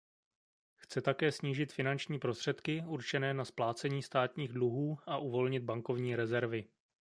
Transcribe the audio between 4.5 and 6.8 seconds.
dluhů a uvolnit bankovní rezervy.